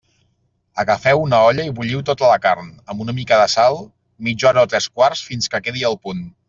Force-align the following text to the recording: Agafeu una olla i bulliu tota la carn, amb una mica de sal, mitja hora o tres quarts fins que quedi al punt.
Agafeu 0.83 1.21
una 1.25 1.41
olla 1.49 1.65
i 1.69 1.73
bulliu 1.81 2.01
tota 2.09 2.31
la 2.31 2.39
carn, 2.47 2.73
amb 2.93 3.05
una 3.07 3.17
mica 3.21 3.41
de 3.45 3.55
sal, 3.59 3.81
mitja 4.29 4.53
hora 4.53 4.67
o 4.69 4.75
tres 4.75 4.93
quarts 4.99 5.27
fins 5.31 5.55
que 5.55 5.67
quedi 5.69 5.91
al 5.93 6.05
punt. 6.07 6.31